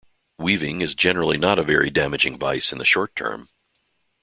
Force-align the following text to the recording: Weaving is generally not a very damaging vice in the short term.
Weaving 0.39 0.81
is 0.81 0.95
generally 0.95 1.37
not 1.37 1.59
a 1.59 1.63
very 1.63 1.91
damaging 1.91 2.39
vice 2.39 2.71
in 2.73 2.79
the 2.79 2.85
short 2.85 3.15
term. 3.15 3.49